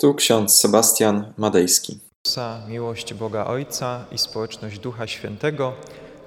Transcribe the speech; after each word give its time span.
Tu 0.00 0.14
ksiądz 0.14 0.56
Sebastian 0.56 1.32
Madejski. 1.36 1.98
Miłość 2.68 3.14
Boga 3.14 3.44
Ojca 3.44 4.04
i 4.12 4.18
społeczność 4.18 4.78
Ducha 4.78 5.06
Świętego 5.06 5.74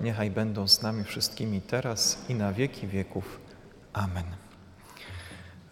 niechaj 0.01 0.31
będą 0.31 0.67
z 0.67 0.81
nami 0.81 1.03
wszystkimi 1.03 1.61
teraz 1.61 2.17
i 2.29 2.35
na 2.35 2.53
wieki 2.53 2.87
wieków. 2.87 3.39
Amen. 3.93 4.23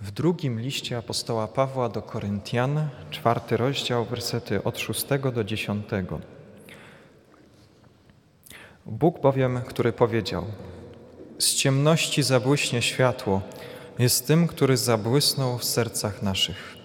W 0.01 0.11
drugim 0.11 0.59
liście 0.59 0.97
apostoła 0.97 1.47
Pawła 1.47 1.89
do 1.89 2.01
Koryntian, 2.01 2.89
czwarty 3.11 3.57
rozdział, 3.57 4.05
wersety 4.05 4.63
od 4.63 4.79
szóstego 4.79 5.31
do 5.31 5.43
dziesiątego. 5.43 6.19
Bóg 8.85 9.21
bowiem, 9.21 9.61
który 9.67 9.93
powiedział: 9.93 10.45
Z 11.39 11.53
ciemności 11.53 12.23
zabłyśnie 12.23 12.81
światło, 12.81 13.41
jest 13.99 14.27
tym, 14.27 14.47
który 14.47 14.77
zabłysnął 14.77 15.57
w 15.57 15.63
sercach 15.63 16.21
naszych, 16.21 16.78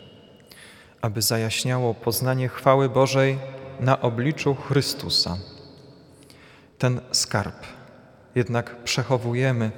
aby 1.05 1.23
zajaśniało 1.23 1.95
poznanie 1.95 2.49
chwały 2.49 2.89
Bożej 2.89 3.39
na 3.81 4.01
obliczu 4.01 4.55
Chrystusa. 4.55 5.37
Ten 6.79 7.01
skarb 7.13 7.67
jednak 8.35 8.83
przechowujemy 8.85 9.71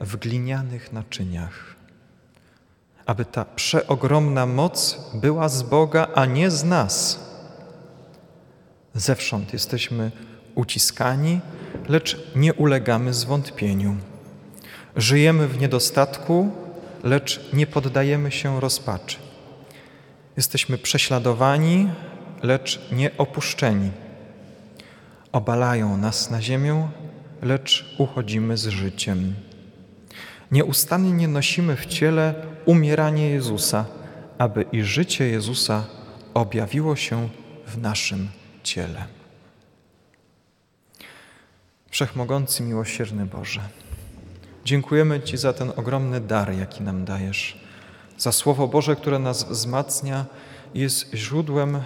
w 0.00 0.16
glinianych 0.16 0.92
naczyniach, 0.92 1.76
aby 3.06 3.24
ta 3.24 3.44
przeogromna 3.44 4.46
moc 4.46 5.00
była 5.14 5.48
z 5.48 5.62
Boga, 5.62 6.08
a 6.14 6.26
nie 6.26 6.50
z 6.50 6.64
nas. 6.64 7.20
Zewsząd 8.94 9.52
jesteśmy 9.52 10.10
uciskani, 10.54 11.40
lecz 11.88 12.36
nie 12.36 12.54
ulegamy 12.54 13.14
zwątpieniu. 13.14 13.96
Żyjemy 14.96 15.48
w 15.48 15.58
niedostatku, 15.58 16.50
lecz 17.02 17.52
nie 17.52 17.66
poddajemy 17.66 18.32
się 18.32 18.60
rozpaczy. 18.60 19.23
Jesteśmy 20.36 20.78
prześladowani, 20.78 21.90
lecz 22.42 22.80
nie 22.92 23.16
opuszczeni. 23.18 23.90
Obalają 25.32 25.96
nas 25.96 26.30
na 26.30 26.42
ziemię, 26.42 26.88
lecz 27.42 27.94
uchodzimy 27.98 28.56
z 28.56 28.66
życiem. 28.66 29.34
Nieustannie 30.50 31.28
nosimy 31.28 31.76
w 31.76 31.86
ciele 31.86 32.34
umieranie 32.64 33.30
Jezusa, 33.30 33.84
aby 34.38 34.64
i 34.72 34.82
życie 34.82 35.28
Jezusa 35.28 35.84
objawiło 36.34 36.96
się 36.96 37.28
w 37.66 37.78
naszym 37.78 38.28
ciele. 38.62 39.04
Wszechmogący, 41.90 42.62
miłosierny 42.62 43.26
Boże, 43.26 43.60
dziękujemy 44.64 45.22
Ci 45.22 45.36
za 45.36 45.52
ten 45.52 45.72
ogromny 45.76 46.20
dar, 46.20 46.52
jaki 46.52 46.82
nam 46.82 47.04
dajesz, 47.04 47.63
za 48.18 48.32
Słowo 48.32 48.68
Boże, 48.68 48.96
które 48.96 49.18
nas 49.18 49.44
wzmacnia 49.44 50.24
i 50.74 50.80
jest 50.80 51.14
źródłem 51.14 51.82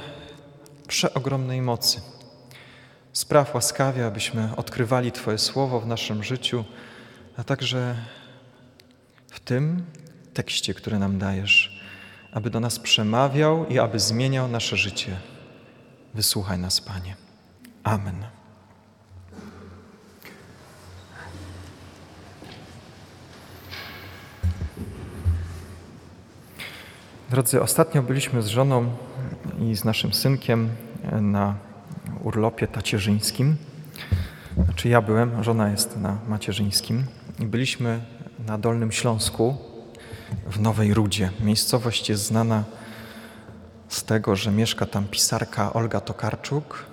przeogromnej 0.88 1.62
mocy. 1.62 2.00
Spraw 3.12 3.54
łaskawie, 3.54 4.06
abyśmy 4.06 4.56
odkrywali 4.56 5.12
Twoje 5.12 5.38
Słowo 5.38 5.80
w 5.80 5.86
naszym 5.86 6.24
życiu, 6.24 6.64
a 7.36 7.44
także 7.44 7.94
w 9.28 9.40
tym 9.40 9.84
tekście, 10.34 10.74
który 10.74 10.98
nam 10.98 11.18
dajesz, 11.18 11.82
aby 12.32 12.50
do 12.50 12.60
nas 12.60 12.78
przemawiał 12.78 13.66
i 13.66 13.78
aby 13.78 14.00
zmieniał 14.00 14.48
nasze 14.48 14.76
życie. 14.76 15.16
Wysłuchaj 16.14 16.58
nas, 16.58 16.80
Panie. 16.80 17.16
Amen. 17.84 18.37
Drodzy, 27.30 27.62
ostatnio 27.62 28.02
byliśmy 28.02 28.42
z 28.42 28.46
żoną 28.46 28.90
i 29.60 29.76
z 29.76 29.84
naszym 29.84 30.12
synkiem 30.12 30.70
na 31.20 31.54
urlopie 32.24 32.66
tacierzyńskim. 32.66 33.56
Znaczy 34.64 34.88
ja 34.88 35.02
byłem, 35.02 35.44
żona 35.44 35.70
jest 35.70 35.96
na 35.96 36.18
macierzyńskim 36.28 37.04
i 37.40 37.46
byliśmy 37.46 38.00
na 38.46 38.58
Dolnym 38.58 38.92
Śląsku 38.92 39.56
w 40.46 40.60
Nowej 40.60 40.94
Rudzie. 40.94 41.30
Miejscowość 41.40 42.08
jest 42.08 42.24
znana 42.24 42.64
z 43.88 44.04
tego, 44.04 44.36
że 44.36 44.50
mieszka 44.50 44.86
tam 44.86 45.04
pisarka 45.04 45.72
Olga 45.72 46.00
Tokarczuk. 46.00 46.84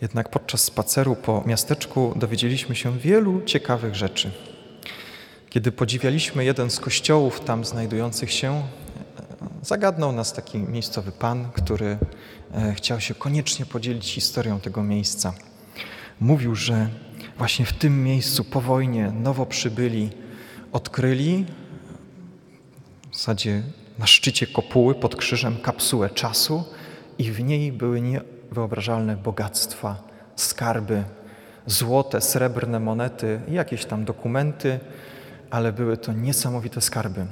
Jednak 0.00 0.28
podczas 0.28 0.62
spaceru 0.62 1.16
po 1.16 1.42
miasteczku 1.46 2.12
dowiedzieliśmy 2.16 2.74
się 2.74 2.98
wielu 2.98 3.42
ciekawych 3.42 3.94
rzeczy. 3.94 4.30
Kiedy 5.50 5.72
podziwialiśmy 5.72 6.44
jeden 6.44 6.70
z 6.70 6.80
kościołów 6.80 7.40
tam 7.40 7.64
znajdujących 7.64 8.32
się, 8.32 8.62
zagadnął 9.66 10.12
nas 10.12 10.32
taki 10.32 10.58
miejscowy 10.58 11.12
pan, 11.12 11.48
który 11.52 11.98
e, 12.54 12.74
chciał 12.74 13.00
się 13.00 13.14
koniecznie 13.14 13.66
podzielić 13.66 14.12
historią 14.12 14.60
tego 14.60 14.82
miejsca. 14.82 15.32
Mówił, 16.20 16.54
że 16.54 16.88
właśnie 17.38 17.66
w 17.66 17.72
tym 17.72 18.04
miejscu 18.04 18.44
po 18.44 18.60
wojnie 18.60 19.10
nowo 19.10 19.46
przybyli 19.46 20.10
odkryli 20.72 21.46
w 23.10 23.16
zasadzie 23.16 23.62
na 23.98 24.06
szczycie 24.06 24.46
kopuły 24.46 24.94
pod 24.94 25.16
krzyżem 25.16 25.56
kapsułę 25.56 26.10
czasu 26.10 26.64
i 27.18 27.32
w 27.32 27.40
niej 27.40 27.72
były 27.72 28.00
niewyobrażalne 28.00 29.16
bogactwa, 29.16 30.08
skarby, 30.36 31.04
złote, 31.66 32.20
srebrne 32.20 32.80
monety 32.80 33.40
jakieś 33.48 33.84
tam 33.84 34.04
dokumenty, 34.04 34.80
ale 35.50 35.72
były 35.72 35.96
to 35.96 36.12
niesamowite 36.12 36.80
skarby. 36.80 37.26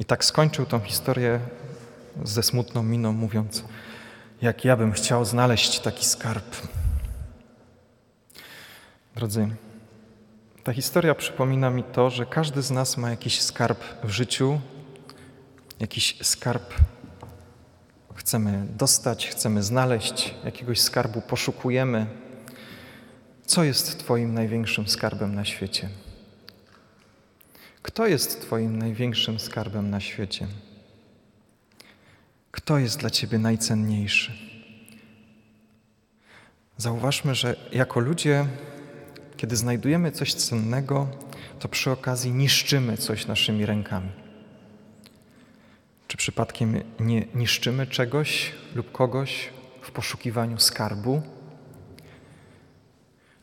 I 0.00 0.04
tak 0.04 0.24
skończył 0.24 0.66
tą 0.66 0.80
historię 0.80 1.40
ze 2.24 2.42
smutną 2.42 2.82
miną, 2.82 3.12
mówiąc: 3.12 3.64
Jak 4.42 4.64
ja 4.64 4.76
bym 4.76 4.92
chciał 4.92 5.24
znaleźć 5.24 5.80
taki 5.80 6.04
skarb. 6.04 6.56
Drodzy, 9.14 9.48
ta 10.64 10.72
historia 10.72 11.14
przypomina 11.14 11.70
mi 11.70 11.84
to, 11.84 12.10
że 12.10 12.26
każdy 12.26 12.62
z 12.62 12.70
nas 12.70 12.96
ma 12.96 13.10
jakiś 13.10 13.42
skarb 13.42 13.84
w 14.04 14.10
życiu, 14.10 14.60
jakiś 15.80 16.18
skarb 16.22 16.74
chcemy 18.14 18.66
dostać, 18.76 19.28
chcemy 19.28 19.62
znaleźć, 19.62 20.34
jakiegoś 20.44 20.80
skarbu 20.80 21.20
poszukujemy. 21.20 22.06
Co 23.46 23.64
jest 23.64 23.98
Twoim 23.98 24.34
największym 24.34 24.88
skarbem 24.88 25.34
na 25.34 25.44
świecie? 25.44 25.88
Kto 27.82 28.06
jest 28.06 28.40
Twoim 28.40 28.78
największym 28.78 29.38
skarbem 29.38 29.90
na 29.90 30.00
świecie? 30.00 30.46
Kto 32.50 32.78
jest 32.78 32.98
dla 32.98 33.10
Ciebie 33.10 33.38
najcenniejszy? 33.38 34.32
Zauważmy, 36.76 37.34
że 37.34 37.56
jako 37.72 38.00
ludzie, 38.00 38.46
kiedy 39.36 39.56
znajdujemy 39.56 40.12
coś 40.12 40.34
cennego, 40.34 41.08
to 41.58 41.68
przy 41.68 41.90
okazji 41.90 42.32
niszczymy 42.32 42.96
coś 42.96 43.26
naszymi 43.26 43.66
rękami. 43.66 44.10
Czy 46.08 46.16
przypadkiem 46.16 46.80
nie 47.00 47.26
niszczymy 47.34 47.86
czegoś 47.86 48.52
lub 48.74 48.92
kogoś 48.92 49.50
w 49.82 49.90
poszukiwaniu 49.90 50.58
skarbu? 50.58 51.22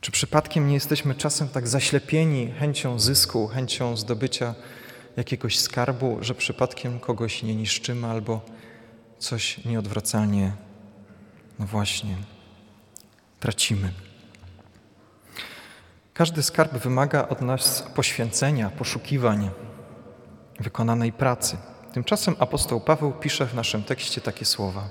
Czy 0.01 0.11
przypadkiem 0.11 0.67
nie 0.67 0.73
jesteśmy 0.73 1.15
czasem 1.15 1.49
tak 1.49 1.67
zaślepieni 1.67 2.51
chęcią 2.51 2.99
zysku, 2.99 3.47
chęcią 3.47 3.97
zdobycia 3.97 4.55
jakiegoś 5.17 5.59
skarbu, 5.59 6.17
że 6.21 6.35
przypadkiem 6.35 6.99
kogoś 6.99 7.43
nie 7.43 7.55
niszczymy 7.55 8.07
albo 8.07 8.41
coś 9.19 9.65
nieodwracalnie, 9.65 10.51
no 11.59 11.65
właśnie, 11.65 12.15
tracimy? 13.39 13.93
Każdy 16.13 16.43
skarb 16.43 16.73
wymaga 16.73 17.27
od 17.27 17.41
nas 17.41 17.81
poświęcenia, 17.95 18.69
poszukiwań, 18.69 19.49
wykonanej 20.59 21.13
pracy. 21.13 21.57
Tymczasem 21.93 22.35
apostoł 22.39 22.81
Paweł 22.81 23.13
pisze 23.13 23.45
w 23.45 23.55
naszym 23.55 23.83
tekście 23.83 24.21
takie 24.21 24.45
słowa: 24.45 24.89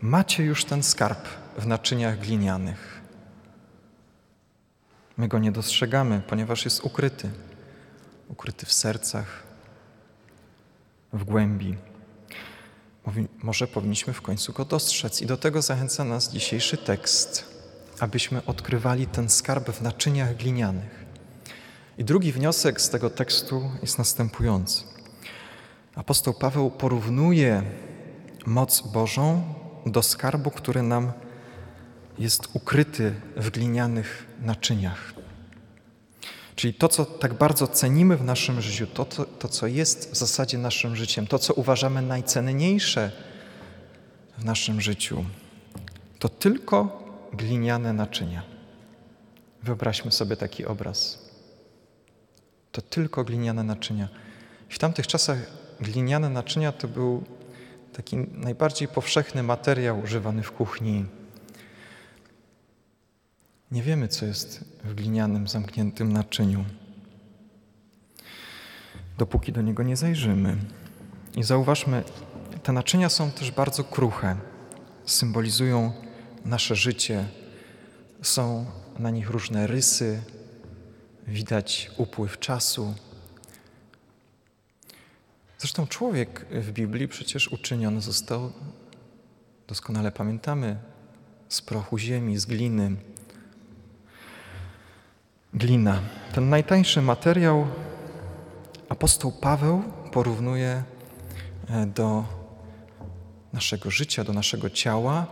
Macie 0.00 0.44
już 0.44 0.64
ten 0.64 0.82
skarb 0.82 1.28
w 1.58 1.66
naczyniach 1.66 2.18
glinianych 2.18 2.95
My 5.16 5.28
go 5.28 5.38
nie 5.38 5.52
dostrzegamy, 5.52 6.22
ponieważ 6.26 6.64
jest 6.64 6.84
ukryty. 6.84 7.30
Ukryty 8.28 8.66
w 8.66 8.72
sercach, 8.72 9.42
w 11.12 11.24
głębi. 11.24 11.76
Może 13.42 13.66
powinniśmy 13.66 14.12
w 14.12 14.22
końcu 14.22 14.52
go 14.52 14.64
dostrzec, 14.64 15.22
i 15.22 15.26
do 15.26 15.36
tego 15.36 15.62
zachęca 15.62 16.04
nas 16.04 16.32
dzisiejszy 16.32 16.76
tekst, 16.76 17.44
abyśmy 18.00 18.44
odkrywali 18.44 19.06
ten 19.06 19.28
skarb 19.28 19.70
w 19.70 19.82
naczyniach 19.82 20.36
glinianych. 20.36 21.06
I 21.98 22.04
drugi 22.04 22.32
wniosek 22.32 22.80
z 22.80 22.90
tego 22.90 23.10
tekstu 23.10 23.70
jest 23.82 23.98
następujący. 23.98 24.84
Apostoł 25.94 26.34
Paweł 26.34 26.70
porównuje 26.70 27.62
moc 28.46 28.80
Bożą 28.80 29.54
do 29.86 30.02
skarbu, 30.02 30.50
który 30.50 30.82
nam 30.82 31.12
jest 32.18 32.48
ukryty 32.54 33.14
w 33.36 33.50
glinianych 33.50 34.26
naczyniach. 34.42 35.14
Czyli 36.54 36.74
to, 36.74 36.88
co 36.88 37.04
tak 37.04 37.34
bardzo 37.34 37.66
cenimy 37.66 38.16
w 38.16 38.24
naszym 38.24 38.60
życiu, 38.60 38.86
to, 38.86 39.04
to, 39.04 39.24
to, 39.24 39.48
co 39.48 39.66
jest 39.66 40.12
w 40.12 40.16
zasadzie 40.16 40.58
naszym 40.58 40.96
życiem, 40.96 41.26
to, 41.26 41.38
co 41.38 41.54
uważamy 41.54 42.02
najcenniejsze 42.02 43.12
w 44.38 44.44
naszym 44.44 44.80
życiu 44.80 45.24
to 46.18 46.28
tylko 46.28 47.02
gliniane 47.32 47.92
naczynia. 47.92 48.42
Wyobraźmy 49.62 50.12
sobie 50.12 50.36
taki 50.36 50.64
obraz. 50.64 51.28
To 52.72 52.82
tylko 52.82 53.24
gliniane 53.24 53.62
naczynia. 53.62 54.08
W 54.68 54.78
tamtych 54.78 55.06
czasach 55.06 55.38
gliniane 55.80 56.30
naczynia 56.30 56.72
to 56.72 56.88
był 56.88 57.24
taki 57.92 58.16
najbardziej 58.16 58.88
powszechny 58.88 59.42
materiał 59.42 60.00
używany 60.00 60.42
w 60.42 60.52
kuchni. 60.52 61.04
Nie 63.70 63.82
wiemy, 63.82 64.08
co 64.08 64.26
jest 64.26 64.64
w 64.84 64.94
glinianym, 64.94 65.48
zamkniętym 65.48 66.12
naczyniu, 66.12 66.64
dopóki 69.18 69.52
do 69.52 69.62
niego 69.62 69.82
nie 69.82 69.96
zajrzymy. 69.96 70.56
I 71.36 71.42
zauważmy, 71.42 72.04
te 72.62 72.72
naczynia 72.72 73.08
są 73.08 73.30
też 73.30 73.50
bardzo 73.50 73.84
kruche, 73.84 74.36
symbolizują 75.06 75.92
nasze 76.44 76.76
życie, 76.76 77.28
są 78.22 78.66
na 78.98 79.10
nich 79.10 79.30
różne 79.30 79.66
rysy, 79.66 80.22
widać 81.26 81.90
upływ 81.96 82.38
czasu. 82.38 82.94
Zresztą 85.58 85.86
człowiek 85.86 86.46
w 86.50 86.72
Biblii 86.72 87.08
przecież 87.08 87.48
uczyniony 87.48 88.00
został, 88.00 88.52
doskonale 89.68 90.12
pamiętamy, 90.12 90.76
z 91.48 91.62
prochu 91.62 91.98
ziemi, 91.98 92.38
z 92.38 92.46
gliny. 92.46 92.96
Glina. 95.56 96.00
Ten 96.34 96.48
najtańszy 96.48 97.02
materiał 97.02 97.66
apostoł 98.88 99.32
Paweł 99.32 99.82
porównuje 100.12 100.82
e, 101.68 101.86
do 101.86 102.24
naszego 103.52 103.90
życia, 103.90 104.24
do 104.24 104.32
naszego 104.32 104.70
ciała, 104.70 105.26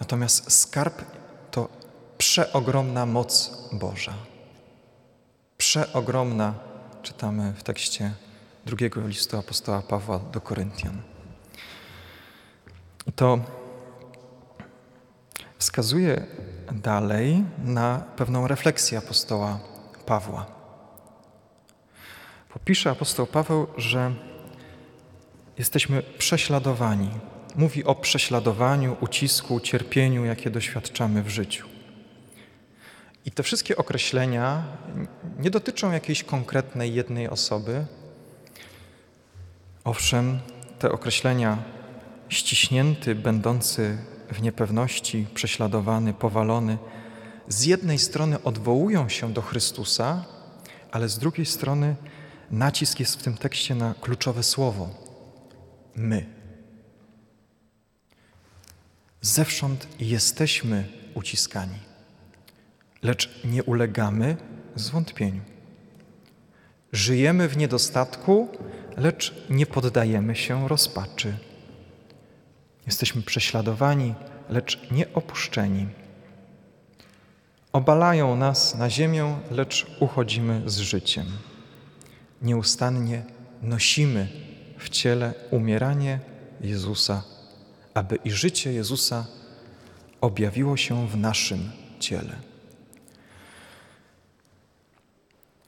natomiast 0.00 0.52
skarb 0.52 1.04
to 1.50 1.68
przeogromna 2.18 3.06
moc 3.06 3.50
Boża. 3.72 4.14
Przeogromna, 5.56 6.54
czytamy 7.02 7.52
w 7.52 7.62
tekście 7.62 8.12
drugiego 8.66 9.06
listu 9.06 9.38
apostoła 9.38 9.82
Pawła 9.82 10.18
do 10.18 10.40
Koryntian. 10.40 11.02
I 13.06 13.12
to 13.12 13.38
wskazuje 15.58 16.26
dalej 16.72 17.44
na 17.64 18.02
pewną 18.16 18.48
refleksję 18.48 18.98
apostoła 18.98 19.69
Pawła. 20.10 20.46
Popisze 22.48 22.90
apostoł 22.90 23.26
Paweł, 23.26 23.66
że 23.76 24.12
jesteśmy 25.58 26.02
prześladowani. 26.02 27.10
Mówi 27.56 27.84
o 27.84 27.94
prześladowaniu, 27.94 28.96
ucisku, 29.00 29.60
cierpieniu, 29.60 30.24
jakie 30.24 30.50
doświadczamy 30.50 31.22
w 31.22 31.28
życiu. 31.28 31.68
I 33.24 33.30
te 33.30 33.42
wszystkie 33.42 33.76
określenia 33.76 34.62
nie 35.38 35.50
dotyczą 35.50 35.92
jakiejś 35.92 36.24
konkretnej 36.24 36.94
jednej 36.94 37.28
osoby. 37.28 37.86
Owszem, 39.84 40.40
te 40.78 40.92
określenia 40.92 41.58
ściśnięty, 42.28 43.14
będący 43.14 43.98
w 44.32 44.42
niepewności, 44.42 45.26
prześladowany, 45.34 46.14
powalony, 46.14 46.78
z 47.50 47.64
jednej 47.64 47.98
strony 47.98 48.42
odwołują 48.42 49.08
się 49.08 49.32
do 49.32 49.42
Chrystusa, 49.42 50.24
ale 50.90 51.08
z 51.08 51.18
drugiej 51.18 51.46
strony 51.46 51.96
nacisk 52.50 53.00
jest 53.00 53.16
w 53.16 53.22
tym 53.22 53.36
tekście 53.36 53.74
na 53.74 53.94
kluczowe 54.00 54.42
słowo 54.42 54.88
my. 55.94 56.26
Zewsząd 59.20 59.88
jesteśmy 60.00 60.88
uciskani, 61.14 61.78
lecz 63.02 63.44
nie 63.44 63.64
ulegamy 63.64 64.36
zwątpieniu. 64.74 65.42
Żyjemy 66.92 67.48
w 67.48 67.56
niedostatku, 67.56 68.48
lecz 68.96 69.34
nie 69.50 69.66
poddajemy 69.66 70.36
się 70.36 70.68
rozpaczy. 70.68 71.36
Jesteśmy 72.86 73.22
prześladowani, 73.22 74.14
lecz 74.48 74.90
nie 74.90 75.12
opuszczeni. 75.12 75.88
Obalają 77.72 78.36
nas 78.36 78.74
na 78.74 78.90
ziemię, 78.90 79.36
lecz 79.50 79.86
uchodzimy 80.00 80.62
z 80.66 80.78
życiem. 80.78 81.26
Nieustannie 82.42 83.24
nosimy 83.62 84.28
w 84.78 84.88
ciele 84.88 85.34
umieranie 85.50 86.20
Jezusa, 86.60 87.22
aby 87.94 88.16
i 88.16 88.30
życie 88.30 88.72
Jezusa 88.72 89.26
objawiło 90.20 90.76
się 90.76 91.08
w 91.08 91.16
naszym 91.16 91.70
ciele. 92.00 92.36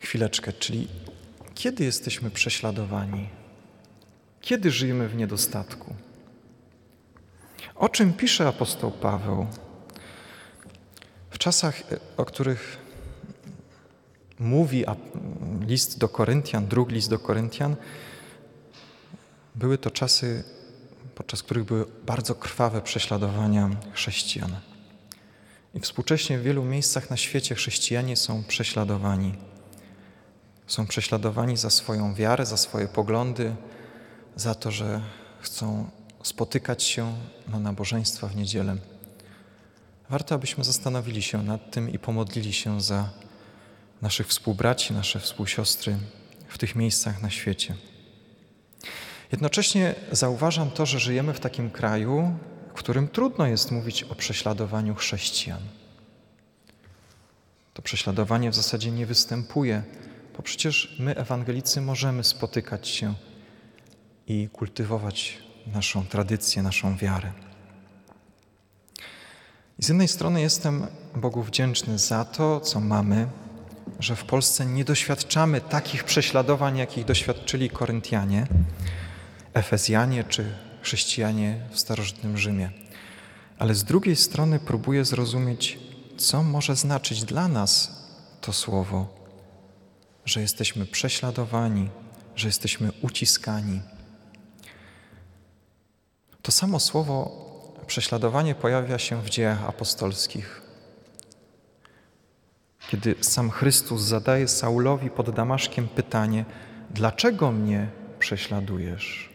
Chwileczkę, 0.00 0.52
czyli 0.52 0.88
kiedy 1.54 1.84
jesteśmy 1.84 2.30
prześladowani? 2.30 3.28
Kiedy 4.40 4.70
żyjemy 4.70 5.08
w 5.08 5.16
niedostatku? 5.16 5.94
O 7.74 7.88
czym 7.88 8.12
pisze 8.12 8.48
apostoł 8.48 8.90
Paweł? 8.90 9.46
Czasach, 11.42 11.82
o 12.16 12.24
których 12.24 12.78
mówi 14.38 14.84
list 15.60 15.98
do 15.98 16.08
Koryntian, 16.08 16.66
drugi 16.66 16.94
list 16.94 17.10
do 17.10 17.18
Koryntian, 17.18 17.76
były 19.54 19.78
to 19.78 19.90
czasy, 19.90 20.44
podczas 21.14 21.42
których 21.42 21.64
były 21.64 21.86
bardzo 22.06 22.34
krwawe 22.34 22.80
prześladowania 22.80 23.70
chrześcijan. 23.92 24.56
I 25.74 25.80
współcześnie 25.80 26.38
w 26.38 26.42
wielu 26.42 26.64
miejscach 26.64 27.10
na 27.10 27.16
świecie 27.16 27.54
chrześcijanie 27.54 28.16
są 28.16 28.44
prześladowani. 28.44 29.34
Są 30.66 30.86
prześladowani 30.86 31.56
za 31.56 31.70
swoją 31.70 32.14
wiarę, 32.14 32.46
za 32.46 32.56
swoje 32.56 32.88
poglądy, 32.88 33.54
za 34.36 34.54
to, 34.54 34.70
że 34.70 35.00
chcą 35.40 35.90
spotykać 36.22 36.82
się 36.82 37.14
na 37.48 37.58
nabożeństwa 37.58 38.26
w 38.26 38.36
niedzielę. 38.36 38.91
Warto, 40.12 40.34
abyśmy 40.34 40.64
zastanowili 40.64 41.22
się 41.22 41.42
nad 41.42 41.70
tym 41.70 41.90
i 41.90 41.98
pomodlili 41.98 42.52
się 42.52 42.80
za 42.80 43.10
naszych 44.02 44.26
współbraci, 44.26 44.94
nasze 44.94 45.20
współsiostry 45.20 45.98
w 46.48 46.58
tych 46.58 46.74
miejscach 46.74 47.22
na 47.22 47.30
świecie. 47.30 47.74
Jednocześnie 49.32 49.94
zauważam 50.10 50.70
to, 50.70 50.86
że 50.86 51.00
żyjemy 51.00 51.34
w 51.34 51.40
takim 51.40 51.70
kraju, 51.70 52.38
w 52.68 52.72
którym 52.72 53.08
trudno 53.08 53.46
jest 53.46 53.70
mówić 53.70 54.02
o 54.02 54.14
prześladowaniu 54.14 54.94
chrześcijan. 54.94 55.60
To 57.74 57.82
prześladowanie 57.82 58.50
w 58.50 58.54
zasadzie 58.54 58.90
nie 58.90 59.06
występuje, 59.06 59.82
bo 60.36 60.42
przecież 60.42 60.96
my, 60.98 61.16
ewangelicy, 61.16 61.80
możemy 61.80 62.24
spotykać 62.24 62.88
się 62.88 63.14
i 64.26 64.48
kultywować 64.52 65.38
naszą 65.66 66.06
tradycję, 66.06 66.62
naszą 66.62 66.96
wiarę. 66.96 67.51
Z 69.82 69.88
jednej 69.88 70.08
strony 70.08 70.40
jestem 70.40 70.86
Bogu 71.16 71.42
wdzięczny 71.42 71.98
za 71.98 72.24
to, 72.24 72.60
co 72.60 72.80
mamy, 72.80 73.28
że 74.00 74.16
w 74.16 74.24
Polsce 74.24 74.66
nie 74.66 74.84
doświadczamy 74.84 75.60
takich 75.60 76.04
prześladowań, 76.04 76.78
jakich 76.78 77.04
doświadczyli 77.04 77.70
Koryntianie, 77.70 78.46
Efezjanie 79.54 80.24
czy 80.24 80.54
chrześcijanie 80.82 81.60
w 81.70 81.78
starożytnym 81.78 82.38
Rzymie. 82.38 82.70
Ale 83.58 83.74
z 83.74 83.84
drugiej 83.84 84.16
strony 84.16 84.58
próbuję 84.58 85.04
zrozumieć, 85.04 85.78
co 86.16 86.42
może 86.42 86.76
znaczyć 86.76 87.24
dla 87.24 87.48
nas 87.48 88.02
to 88.40 88.52
słowo, 88.52 89.06
że 90.24 90.40
jesteśmy 90.40 90.86
prześladowani, 90.86 91.88
że 92.36 92.48
jesteśmy 92.48 92.92
uciskani. 93.00 93.80
To 96.42 96.52
samo 96.52 96.80
słowo 96.80 97.51
prześladowanie 97.92 98.54
pojawia 98.54 98.98
się 98.98 99.22
w 99.22 99.30
dziejach 99.30 99.64
apostolskich. 99.64 100.62
Kiedy 102.88 103.14
sam 103.20 103.50
Chrystus 103.50 104.02
zadaje 104.02 104.48
Saulowi 104.48 105.10
pod 105.10 105.30
Damaszkiem 105.30 105.88
pytanie: 105.88 106.44
Dlaczego 106.90 107.52
mnie 107.52 107.88
prześladujesz? 108.18 109.30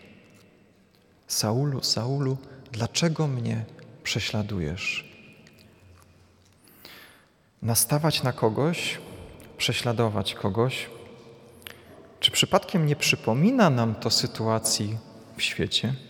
Saulu, 1.27 1.83
Saulu, 1.83 2.37
dlaczego 2.71 3.27
mnie 3.27 3.65
prześladujesz? 4.03 5.13
Nastawać 7.61 8.23
na 8.23 8.33
kogoś, 8.33 8.97
prześladować 9.57 10.35
kogoś, 10.35 10.89
czy 12.19 12.31
przypadkiem 12.31 12.85
nie 12.85 12.95
przypomina 12.95 13.69
nam 13.69 13.95
to 13.95 14.09
sytuacji 14.09 14.97
w 15.37 15.41
świecie? 15.41 16.06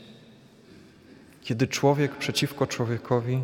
Kiedy 1.48 1.68
człowiek 1.68 2.16
przeciwko 2.16 2.68
człowiekowi 2.68 3.44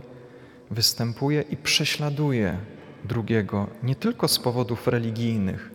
występuje 0.71 1.41
i 1.41 1.57
prześladuje 1.57 2.57
drugiego 3.03 3.67
nie 3.83 3.95
tylko 3.95 4.27
z 4.27 4.39
powodów 4.39 4.87
religijnych, 4.87 5.71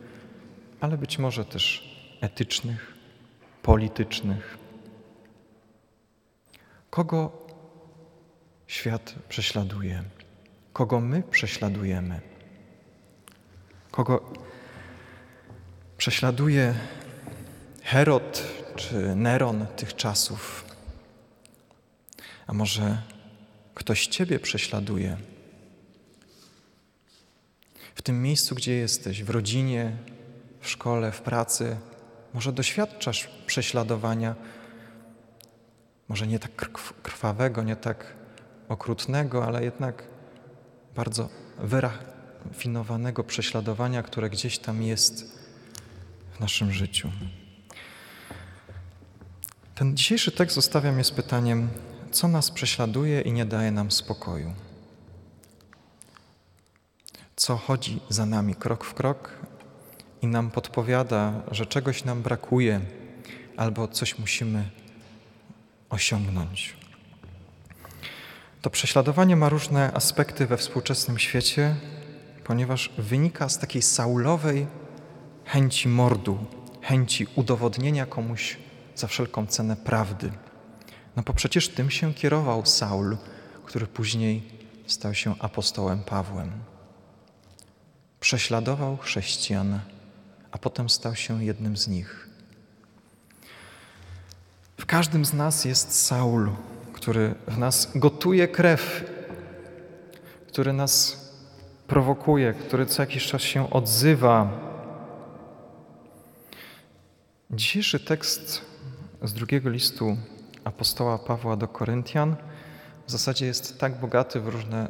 ale 0.81 0.99
być 0.99 1.19
może 1.19 1.45
też 1.45 1.95
etycznych, 2.21 2.95
politycznych. 3.63 4.59
Kogo 6.91 7.47
świat 8.67 9.15
prześladuje? 9.29 10.03
Kogo 10.73 11.01
my 11.01 11.23
prześladujemy? 11.23 12.21
Kogo 13.91 14.33
prześladuje 15.99 16.75
Herod 17.83 18.43
czy 18.77 19.15
Neron 19.17 19.67
tych 19.77 19.97
czasów? 19.97 20.68
A 22.49 22.53
może 22.53 23.03
ktoś 23.75 24.07
Ciebie 24.07 24.39
prześladuje? 24.39 25.17
W 27.95 28.03
tym 28.03 28.23
miejscu, 28.23 28.55
gdzie 28.55 28.75
jesteś, 28.75 29.23
w 29.23 29.31
rodzinie, 29.31 29.97
w 30.61 30.69
szkole, 30.69 31.13
w 31.13 31.21
pracy, 31.21 31.77
może 32.35 32.53
doświadczasz 32.53 33.29
prześladowania, 33.47 34.35
może 36.09 36.27
nie 36.27 36.39
tak 36.39 36.71
krwawego, 37.03 37.63
nie 37.63 37.77
tak 37.77 38.15
okrutnego, 38.69 39.45
ale 39.47 39.65
jednak 39.65 40.05
bardzo 40.97 41.29
wyrafinowanego 41.59 43.25
prześladowania, 43.25 44.03
które 44.03 44.31
gdzieś 44.31 44.59
tam 44.59 44.83
jest 44.83 45.39
w 46.37 46.41
naszym 46.41 46.73
życiu. 46.73 47.11
Ten 49.75 49.97
dzisiejszy 49.97 50.33
tekst 50.33 50.55
zostawia 50.55 50.93
mnie 50.93 51.05
z 51.05 51.11
pytaniem, 51.11 51.69
co 52.11 52.29
nas 52.29 52.51
prześladuje 52.51 53.21
i 53.21 53.33
nie 53.33 53.45
daje 53.45 53.71
nam 53.71 53.91
spokoju? 53.91 54.55
Co 57.37 57.57
chodzi 57.57 58.01
za 58.09 58.27
nami 58.27 58.55
krok 58.55 58.85
w 58.85 58.95
krok 58.95 59.31
i 60.23 60.27
nam 60.27 60.51
podpowiada, 60.51 61.43
że 61.51 61.67
czegoś 61.67 62.05
nam 62.05 62.23
brakuje 62.23 62.81
albo 63.57 63.89
coś 63.89 64.19
musimy 64.19 64.71
osiągnąć. 65.91 66.77
To 68.63 68.71
prześladowanie 68.71 69.37
ma 69.37 69.49
różne 69.49 69.93
aspekty 69.95 70.47
we 70.47 70.57
współczesnym 70.57 71.19
świecie, 71.19 71.77
ponieważ 72.45 72.93
wynika 72.99 73.49
z 73.49 73.59
takiej 73.59 73.83
saulowej 73.83 74.67
chęci 75.45 75.89
mordu, 75.89 76.39
chęci 76.83 77.27
udowodnienia 77.35 78.07
komuś 78.07 78.57
za 78.95 79.07
wszelką 79.07 79.47
cenę 79.47 79.77
prawdy. 79.77 80.33
No 81.17 81.23
bo 81.23 81.33
przecież 81.33 81.69
tym 81.69 81.91
się 81.91 82.15
kierował 82.15 82.67
Saul, 82.67 83.17
który 83.65 83.87
później 83.87 84.43
stał 84.87 85.15
się 85.15 85.35
apostołem 85.39 86.03
Pawłem. 86.03 86.51
Prześladował 88.21 88.97
chrześcijan, 88.97 89.81
a 90.51 90.59
potem 90.59 90.89
stał 90.89 91.15
się 91.15 91.45
jednym 91.45 91.77
z 91.77 91.89
nich. 91.89 92.29
W 94.77 94.87
każdym 94.87 95.25
z 95.25 95.33
nas 95.33 95.65
jest 95.65 96.07
Saul, 96.07 96.51
który 96.93 97.35
w 97.49 97.59
nas 97.59 97.91
gotuje 97.95 98.49
krew, 98.49 99.05
który 100.49 100.73
nas 100.73 101.17
prowokuje, 101.87 102.53
który 102.53 102.87
co 102.87 103.03
jakiś 103.03 103.27
czas 103.27 103.43
się 103.43 103.71
odzywa. 103.71 104.51
Dzisiejszy 107.51 108.01
tekst 108.01 108.63
z 109.23 109.33
drugiego 109.33 109.71
listu 109.71 110.17
apostoła 110.69 111.19
Pawła 111.19 111.57
do 111.57 111.69
Koryntian 111.69 112.37
w 113.07 113.11
zasadzie 113.11 113.47
jest 113.47 113.79
tak 113.79 114.01
bogaty 114.01 114.41
w 114.41 114.49
różne 114.49 114.89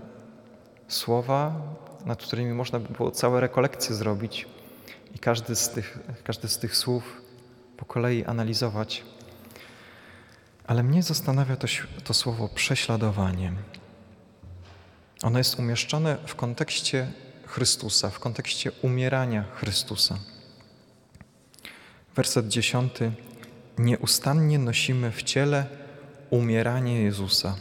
słowa, 0.89 1.61
nad 2.07 2.23
którymi 2.23 2.53
można 2.53 2.79
by 2.79 2.95
było 2.95 3.11
całe 3.11 3.41
rekolekcje 3.41 3.95
zrobić 3.95 4.47
i 5.15 5.19
każdy 5.19 5.57
z 5.57 5.69
tych, 5.69 5.99
każdy 6.25 6.49
z 6.49 6.59
tych 6.59 6.77
słów 6.77 7.23
po 7.77 7.85
kolei 7.85 8.25
analizować. 8.25 9.05
Ale 10.67 10.83
mnie 10.83 11.03
zastanawia 11.03 11.57
to, 11.57 11.67
to 12.05 12.15
słowo 12.15 12.49
prześladowanie. 12.49 13.53
Ono 15.23 15.39
jest 15.39 15.59
umieszczone 15.59 16.19
w 16.27 16.35
kontekście 16.35 17.13
Chrystusa, 17.47 18.11
w 18.11 18.19
kontekście 18.19 18.73
umierania 18.83 19.45
Chrystusa. 19.55 20.19
Werset 22.17 22.49
dziesiąty. 22.49 23.13
Nieustannie 23.79 24.59
nosimy 24.59 25.11
w 25.11 25.23
ciele 25.23 25.67
umieranie 26.31 27.03
Jezusa, 27.03 27.57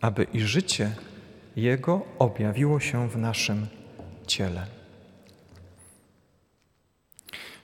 aby 0.00 0.24
i 0.24 0.40
życie 0.40 0.92
Jego 1.56 2.02
objawiło 2.18 2.80
się 2.80 3.08
w 3.08 3.16
naszym 3.16 3.66
ciele. 4.26 4.66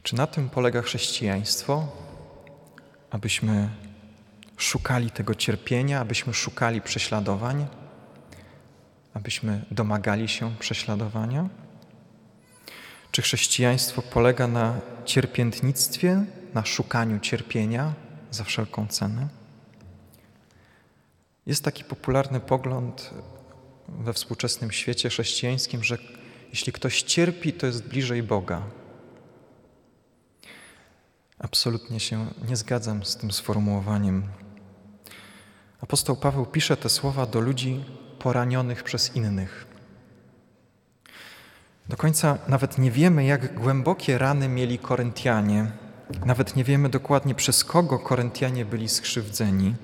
Czy 0.03 0.17
na 0.17 0.27
tym 0.27 0.49
polega 0.49 0.83
chrześcijaństwo? 0.83 1.89
Abyśmy 3.11 3.69
szukali 4.57 5.11
tego 5.11 5.35
cierpienia, 5.35 6.01
abyśmy 6.01 6.35
szukali 6.35 6.81
prześladowań, 6.81 7.67
abyśmy 9.15 9.65
domagali 9.71 10.29
się 10.29 10.57
prześladowania? 10.59 11.49
Czy 13.11 13.23
chrześcijaństwo 13.23 14.03
polega 14.03 14.47
na 14.47 14.81
cierpiętnictwie, 15.05 16.25
na 16.57 16.65
szukaniu 16.65 17.21
cierpienia 17.21 17.95
za 18.31 18.45
wszelką 18.45 18.87
cenę? 18.87 19.29
Jest 21.47 21.65
taki 21.65 21.85
popularny 21.85 22.41
pogląd 22.41 23.11
we 23.89 24.13
współczesnym 24.13 24.73
świecie 24.73 25.09
chrześcijańskim, 25.09 25.85
że 25.85 25.99
jeśli 26.51 26.73
ktoś 26.73 27.03
cierpi, 27.03 27.53
to 27.53 27.67
jest 27.67 27.89
bliżej 27.89 28.23
Boga. 28.23 28.63
Absolutnie 31.39 32.01
się 32.01 32.27
nie 32.49 32.57
zgadzam 32.57 33.05
z 33.05 33.17
tym 33.17 33.33
sformułowaniem. 33.33 34.23
Apostoł 35.81 36.17
Paweł 36.17 36.47
pisze 36.47 36.77
te 36.77 36.89
słowa 36.89 37.27
do 37.27 37.41
ludzi 37.41 37.85
poranionych 38.19 38.83
przez 38.83 39.17
innych. 39.17 39.67
Do 41.89 41.97
końca 41.97 42.39
nawet 42.49 42.79
nie 42.79 42.91
wiemy, 42.91 43.25
jak 43.25 43.55
głębokie 43.55 44.19
rany 44.19 44.49
mieli 44.49 44.79
Koryntianie. 44.79 45.86
Nawet 46.27 46.57
nie 46.57 46.65
wiemy 46.65 46.89
dokładnie, 46.89 47.35
przez 47.35 47.65
kogo 47.65 47.99
Koryntianie 47.99 48.65
byli 48.65 48.89
skrzywdzeni. 48.89 49.75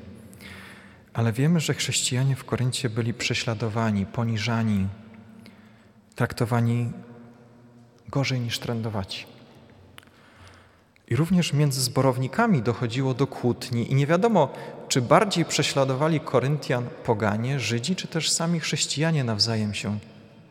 Ale 1.14 1.33
wiemy, 1.33 1.61
że 1.61 1.75
chrześcijanie 1.75 2.37
w 2.37 2.45
Koryncie 2.45 2.91
byli 2.91 3.14
prześladowani, 3.14 4.07
poniżani, 4.07 4.88
traktowani 6.14 6.93
gorzej 8.09 8.41
niż 8.41 8.59
trędowaci. 8.59 9.26
I 11.09 11.17
również 11.17 11.52
między 11.52 11.81
zborownikami 11.81 12.62
dochodziło 12.62 13.14
do 13.14 13.26
kłótni 13.26 13.93
i 13.93 13.95
nie 13.95 14.07
wiadomo, 14.07 14.52
czy 14.88 15.02
bardziej 15.02 15.45
prześladowali 15.45 16.21
Koryntian 16.21 16.87
poganie, 17.05 17.61
Żydzi, 17.61 17.97
czy 17.97 18.09
też 18.09 18.31
sami 18.31 18.61
chrześcijanie 18.61 19.25
nawzajem 19.25 19.75
się 19.75 19.99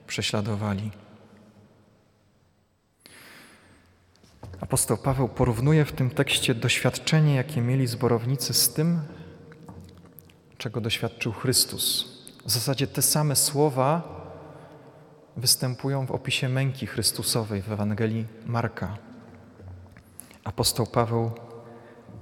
prześladowali. 0.07 0.91
Apostoł 4.61 4.97
Paweł 4.97 5.29
porównuje 5.29 5.85
w 5.85 5.91
tym 5.91 6.09
tekście 6.09 6.55
doświadczenie, 6.55 7.35
jakie 7.35 7.61
mieli 7.61 7.87
zborownicy 7.87 8.53
z 8.53 8.73
tym, 8.73 9.01
czego 10.57 10.81
doświadczył 10.81 11.31
Chrystus. 11.31 12.11
W 12.45 12.51
zasadzie 12.51 12.87
te 12.87 13.01
same 13.01 13.35
słowa 13.35 14.21
występują 15.37 16.05
w 16.05 16.11
opisie 16.11 16.49
męki 16.49 16.87
Chrystusowej 16.87 17.61
w 17.61 17.71
Ewangelii 17.71 18.25
Marka. 18.45 18.97
Apostoł 20.43 20.87
Paweł 20.87 21.31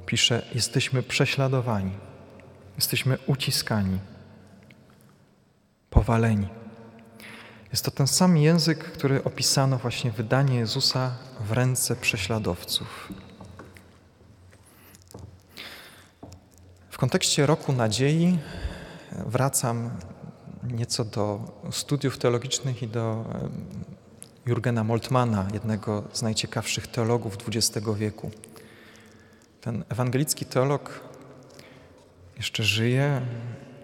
pisze: 0.05 0.45
Jesteśmy 0.55 1.03
prześladowani, 1.03 1.91
jesteśmy 2.75 3.17
uciskani, 3.27 3.99
powaleni. 5.89 6.58
Jest 7.71 7.85
to 7.85 7.91
ten 7.91 8.07
sam 8.07 8.37
język, 8.37 8.83
który 8.83 9.23
opisano 9.23 9.77
właśnie 9.77 10.11
wydanie 10.11 10.55
Jezusa 10.55 11.11
w 11.39 11.51
ręce 11.51 11.95
prześladowców. 11.95 13.13
W 16.89 16.97
kontekście 16.97 17.45
roku 17.45 17.73
nadziei 17.73 18.39
wracam 19.11 19.89
nieco 20.63 21.05
do 21.05 21.39
studiów 21.71 22.17
teologicznych 22.17 22.83
i 22.83 22.87
do 22.87 23.25
Jurgena 24.45 24.83
Moltmana, 24.83 25.47
jednego 25.53 26.03
z 26.13 26.21
najciekawszych 26.21 26.87
teologów 26.87 27.37
XX 27.47 27.87
wieku. 27.97 28.31
Ten 29.61 29.83
ewangelicki 29.89 30.45
teolog 30.45 30.99
jeszcze 32.37 32.63
żyje 32.63 33.21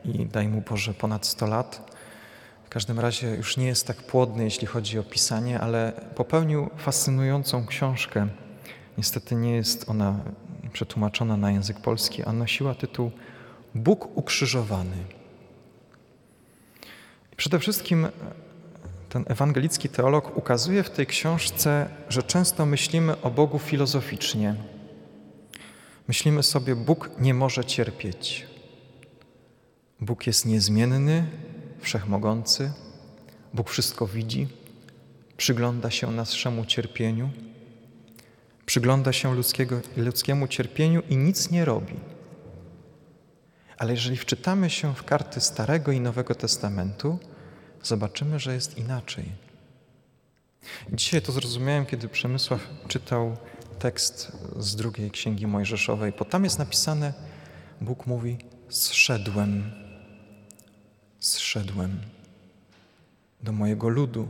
i 0.05 0.25
daj 0.25 0.47
mu 0.47 0.61
Boże 0.61 0.93
ponad 0.93 1.25
100 1.25 1.47
lat. 1.47 1.94
Każdym 2.75 2.99
razie 2.99 3.35
już 3.35 3.57
nie 3.57 3.67
jest 3.67 3.87
tak 3.87 3.97
płodny, 3.97 4.43
jeśli 4.43 4.67
chodzi 4.67 4.99
o 4.99 5.03
pisanie, 5.03 5.59
ale 5.59 5.91
popełnił 6.15 6.69
fascynującą 6.77 7.65
książkę. 7.65 8.27
Niestety 8.97 9.35
nie 9.35 9.55
jest 9.55 9.89
ona 9.89 10.19
przetłumaczona 10.73 11.37
na 11.37 11.51
język 11.51 11.79
polski, 11.79 12.23
a 12.23 12.33
nosiła 12.33 12.75
tytuł 12.75 13.11
Bóg 13.75 14.17
ukrzyżowany. 14.17 14.95
I 17.33 17.35
przede 17.35 17.59
wszystkim 17.59 18.07
ten 19.09 19.25
ewangelicki 19.27 19.89
teolog 19.89 20.37
ukazuje 20.37 20.83
w 20.83 20.89
tej 20.89 21.07
książce, 21.07 21.89
że 22.09 22.23
często 22.23 22.65
myślimy 22.65 23.21
o 23.21 23.31
Bogu 23.31 23.59
filozoficznie. 23.59 24.55
Myślimy 26.07 26.43
sobie, 26.43 26.75
Bóg 26.75 27.09
nie 27.19 27.33
może 27.33 27.65
cierpieć. 27.65 28.47
Bóg 29.99 30.27
jest 30.27 30.45
niezmienny, 30.45 31.27
wszechmogący, 31.81 32.71
Bóg 33.53 33.69
wszystko 33.69 34.07
widzi, 34.07 34.47
przygląda 35.37 35.91
się 35.91 36.11
naszemu 36.11 36.65
cierpieniu, 36.65 37.29
przygląda 38.65 39.13
się 39.13 39.35
ludzkiego, 39.35 39.81
ludzkiemu 39.97 40.47
cierpieniu 40.47 41.01
i 41.09 41.17
nic 41.17 41.51
nie 41.51 41.65
robi. 41.65 41.93
Ale 43.77 43.93
jeżeli 43.93 44.17
wczytamy 44.17 44.69
się 44.69 44.95
w 44.95 45.03
karty 45.03 45.41
Starego 45.41 45.91
i 45.91 45.99
Nowego 45.99 46.35
Testamentu, 46.35 47.19
zobaczymy, 47.83 48.39
że 48.39 48.53
jest 48.53 48.77
inaczej. 48.77 49.25
Dzisiaj 50.93 51.21
to 51.21 51.31
zrozumiałem, 51.31 51.85
kiedy 51.85 52.07
Przemysław 52.07 52.61
czytał 52.87 53.37
tekst 53.79 54.31
z 54.59 54.75
drugiej 54.75 55.11
księgi 55.11 55.47
Mojżeszowej, 55.47 56.13
bo 56.19 56.25
tam 56.25 56.43
jest 56.43 56.59
napisane, 56.59 57.13
Bóg 57.81 58.07
mówi: 58.07 58.37
Zszedłem, 58.69 59.71
zszedłem 61.25 61.99
do 63.43 63.51
mojego 63.51 63.89
ludu. 63.89 64.27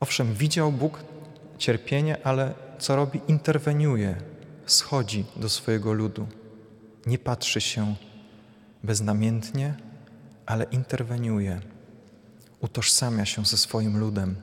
Owszem, 0.00 0.34
widział 0.34 0.72
Bóg 0.72 1.04
cierpienie, 1.58 2.26
ale 2.26 2.54
co 2.78 2.96
robi? 2.96 3.20
Interweniuje, 3.28 4.16
schodzi 4.66 5.24
do 5.36 5.48
swojego 5.48 5.92
ludu. 5.92 6.26
Nie 7.06 7.18
patrzy 7.18 7.60
się 7.60 7.94
beznamiętnie, 8.84 9.74
ale 10.46 10.64
interweniuje, 10.64 11.60
utożsamia 12.60 13.24
się 13.24 13.46
ze 13.46 13.56
swoim 13.56 13.98
ludem. 13.98 14.36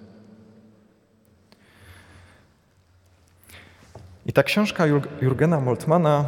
I 4.26 4.34
ta 4.34 4.44
książka 4.44 4.86
Jurgena 5.22 5.60
Moltmana 5.60 6.26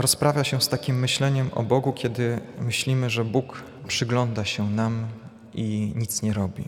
rozprawia 0.00 0.44
się 0.44 0.60
z 0.60 0.68
takim 0.68 0.98
myśleniem 0.98 1.50
o 1.54 1.62
Bogu, 1.62 1.92
kiedy 1.92 2.40
myślimy, 2.60 3.10
że 3.10 3.24
Bóg 3.24 3.62
przygląda 3.88 4.44
się 4.44 4.70
nam 4.70 5.06
i 5.54 5.92
nic 5.96 6.22
nie 6.22 6.32
robi. 6.32 6.64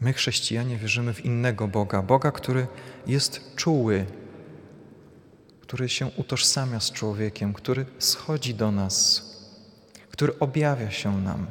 My, 0.00 0.12
chrześcijanie, 0.12 0.76
wierzymy 0.76 1.14
w 1.14 1.24
innego 1.24 1.68
Boga, 1.68 2.02
Boga, 2.02 2.32
który 2.32 2.66
jest 3.06 3.54
czuły, 3.56 4.06
który 5.60 5.88
się 5.88 6.06
utożsamia 6.16 6.80
z 6.80 6.92
człowiekiem, 6.92 7.52
który 7.52 7.86
schodzi 7.98 8.54
do 8.54 8.72
nas, 8.72 9.24
który 10.10 10.38
objawia 10.38 10.90
się 10.90 11.20
nam. 11.20 11.46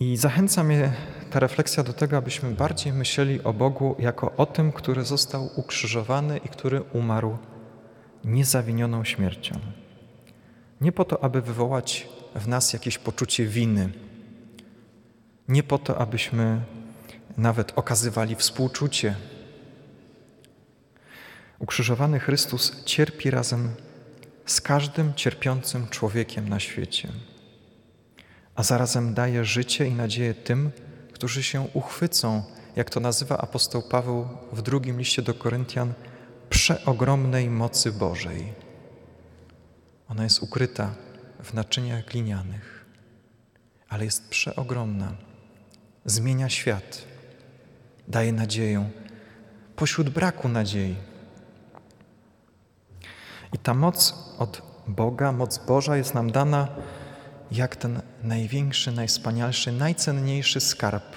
I 0.00 0.16
zachęca 0.16 0.64
mnie 0.64 0.92
ta 1.34 1.40
refleksja 1.40 1.82
do 1.82 1.92
tego, 1.92 2.16
abyśmy 2.16 2.50
bardziej 2.50 2.92
myśleli 2.92 3.44
o 3.44 3.52
Bogu 3.52 3.96
jako 3.98 4.36
o 4.36 4.46
tym, 4.46 4.72
który 4.72 5.04
został 5.04 5.50
ukrzyżowany 5.56 6.38
i 6.38 6.48
który 6.48 6.82
umarł 6.82 7.38
niezawinioną 8.24 9.04
śmiercią. 9.04 9.60
Nie 10.80 10.92
po 10.92 11.04
to, 11.04 11.24
aby 11.24 11.42
wywołać 11.42 12.08
w 12.34 12.48
nas 12.48 12.72
jakieś 12.72 12.98
poczucie 12.98 13.46
winy, 13.46 13.92
nie 15.48 15.62
po 15.62 15.78
to, 15.78 15.98
abyśmy 15.98 16.60
nawet 17.36 17.72
okazywali 17.78 18.36
współczucie. 18.36 19.14
Ukrzyżowany 21.58 22.20
Chrystus 22.20 22.84
cierpi 22.84 23.30
razem 23.30 23.74
z 24.46 24.60
każdym 24.60 25.14
cierpiącym 25.14 25.88
człowiekiem 25.88 26.48
na 26.48 26.60
świecie, 26.60 27.08
a 28.54 28.62
zarazem 28.62 29.14
daje 29.14 29.44
życie 29.44 29.86
i 29.86 29.92
nadzieję 29.92 30.34
tym, 30.34 30.70
którzy 31.14 31.42
się 31.42 31.68
uchwycą, 31.74 32.42
jak 32.76 32.90
to 32.90 33.00
nazywa 33.00 33.38
apostoł 33.38 33.82
Paweł 33.82 34.28
w 34.52 34.62
drugim 34.62 34.98
liście 34.98 35.22
do 35.22 35.34
Koryntian, 35.34 35.92
przeogromnej 36.50 37.50
mocy 37.50 37.92
Bożej. 37.92 38.52
Ona 40.08 40.24
jest 40.24 40.42
ukryta 40.42 40.94
w 41.44 41.54
naczyniach 41.54 42.04
glinianych, 42.04 42.84
ale 43.88 44.04
jest 44.04 44.28
przeogromna. 44.28 45.12
Zmienia 46.04 46.48
świat, 46.48 47.04
daje 48.08 48.32
nadzieję 48.32 48.90
pośród 49.76 50.08
braku 50.08 50.48
nadziei. 50.48 50.96
I 53.52 53.58
ta 53.58 53.74
moc 53.74 54.14
od 54.38 54.62
Boga, 54.86 55.32
moc 55.32 55.58
Boża 55.58 55.96
jest 55.96 56.14
nam 56.14 56.32
dana 56.32 56.68
jak 57.52 57.76
ten 57.76 58.02
największy, 58.22 58.92
najwspanialszy, 58.92 59.72
najcenniejszy 59.72 60.60
skarb. 60.60 61.16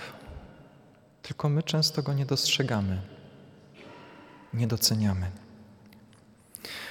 Tylko 1.22 1.50
my 1.50 1.64
często 1.64 2.04
go 2.04 2.14
nie 2.14 2.26
dostrzegamy, 2.26 3.02
nie 4.54 4.68
doceniamy. 4.68 5.32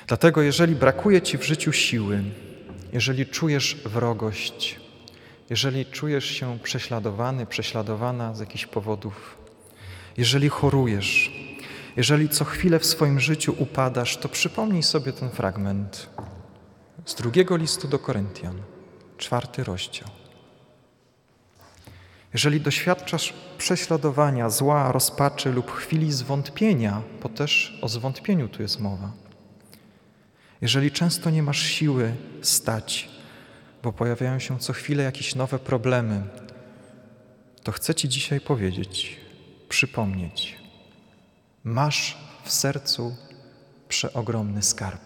Dlatego, 0.07 0.43
jeżeli 0.43 0.75
brakuje 0.75 1.23
Ci 1.23 1.39
w 1.39 1.43
życiu 1.43 1.73
siły, 1.73 2.23
jeżeli 2.93 3.27
czujesz 3.27 3.77
wrogość, 3.85 4.81
jeżeli 5.51 5.87
czujesz 5.87 6.25
się 6.25 6.59
prześladowany, 6.63 7.47
prześladowana 7.47 8.35
z 8.35 8.41
jakichś 8.41 8.67
powodów, 8.67 9.39
jeżeli 10.17 10.49
chorujesz, 10.49 11.31
jeżeli 11.97 12.29
co 12.29 12.45
chwilę 12.45 12.79
w 12.79 12.87
swoim 12.87 13.21
życiu 13.21 13.55
upadasz, 13.59 14.17
to 14.17 14.29
przypomnij 14.29 14.83
sobie 14.83 15.13
ten 15.13 15.31
fragment 15.31 16.11
z 17.05 17.15
drugiego 17.15 17.57
listu 17.57 17.89
do 17.89 17.99
Koryntian, 17.99 18.63
czwarty 19.19 19.65
rozdział. 19.65 20.09
Jeżeli 22.33 22.61
doświadczasz 22.61 23.35
prześladowania, 23.59 24.51
zła, 24.51 24.93
rozpaczy 24.93 25.53
lub 25.53 25.71
chwili 25.71 26.13
zwątpienia, 26.13 27.03
bo 27.23 27.29
też 27.29 27.79
o 27.83 27.89
zwątpieniu 27.89 28.49
tu 28.49 28.63
jest 28.63 28.81
mowa, 28.81 29.13
jeżeli 30.61 30.91
często 30.91 31.31
nie 31.31 31.43
masz 31.43 31.63
siły 31.63 32.15
stać, 32.43 33.09
bo 33.83 33.93
pojawiają 33.93 34.39
się 34.39 34.59
co 34.59 34.73
chwilę 34.73 35.03
jakieś 35.03 35.35
nowe 35.35 35.59
problemy, 35.59 36.23
to 37.63 37.73
chcę 37.73 37.95
Ci 37.95 38.09
dzisiaj 38.09 38.41
powiedzieć, 38.41 39.21
przypomnieć, 39.69 40.59
masz 41.65 42.19
w 42.45 42.53
sercu 42.53 43.17
przeogromny 43.89 44.63
skarb, 44.63 45.03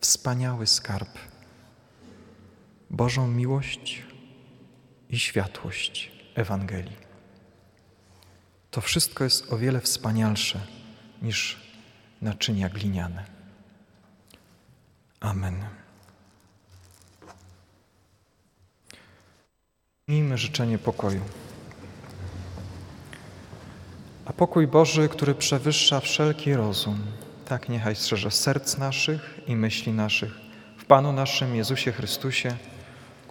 wspaniały 0.00 0.66
skarb, 0.66 1.18
Bożą 3.02 3.28
miłość 3.28 4.02
i 5.10 5.18
światłość 5.18 6.12
Ewangelii. 6.34 6.96
To 8.70 8.80
wszystko 8.80 9.24
jest 9.24 9.52
o 9.52 9.58
wiele 9.58 9.80
wspanialsze 9.80 10.60
niż 11.22 11.60
naczynia 12.20 12.68
gliniane. 12.68 13.24
Amen. 15.20 15.64
Miejmy 20.08 20.38
życzenie 20.38 20.78
pokoju. 20.78 21.22
A 24.24 24.32
pokój 24.32 24.66
Boży, 24.66 25.08
który 25.08 25.34
przewyższa 25.34 26.00
wszelki 26.00 26.54
rozum, 26.54 26.98
tak 27.44 27.68
niechaj 27.68 27.96
strzeże 27.96 28.30
serc 28.30 28.78
naszych 28.78 29.40
i 29.46 29.56
myśli 29.56 29.92
naszych 29.92 30.32
w 30.78 30.84
Panu 30.84 31.12
naszym 31.12 31.56
Jezusie 31.56 31.92
Chrystusie 31.92 32.56